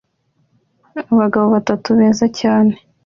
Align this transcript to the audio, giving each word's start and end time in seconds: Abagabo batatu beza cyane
Abagabo 1.11 1.47
batatu 1.55 1.89
beza 1.99 2.25
cyane 2.39 2.73